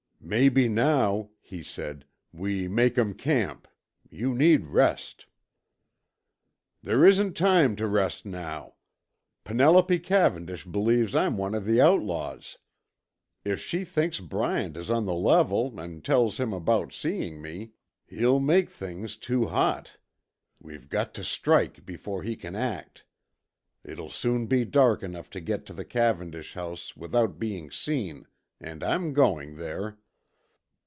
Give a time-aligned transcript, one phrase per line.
[0.23, 3.67] "Maybe now," he said, "we make um camp.
[4.09, 5.25] You need rest."
[6.81, 8.75] "There isn't time to rest now.
[9.43, 12.59] Penelope Cavendish believes I'm one of the outlaws.
[13.43, 17.71] If she thinks Bryant is on the level and tells him about seeing me,
[18.05, 19.97] he'll make things too hot.
[20.61, 23.03] We've got to strike before he can act.
[23.83, 28.27] It'll soon be dark enough to get to the Cavendish house without being seen,
[28.61, 29.97] and I'm going there.